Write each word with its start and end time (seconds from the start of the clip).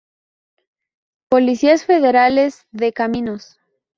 Policías 1.29 1.85
Federales 1.85 2.65
de 2.71 2.91
Caminos 2.91 3.59